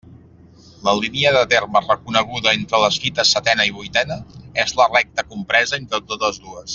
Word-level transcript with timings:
La 0.85 0.93
línia 0.99 1.33
de 1.35 1.43
terme 1.51 1.83
reconeguda 1.87 2.53
entre 2.61 2.79
les 2.85 2.97
fites 3.05 3.33
setena 3.37 3.67
i 3.71 3.75
vuitena 3.77 4.17
és 4.65 4.73
la 4.81 4.89
recta 4.97 5.27
compresa 5.35 5.81
entre 5.83 6.01
totes 6.13 6.41
dues. 6.49 6.69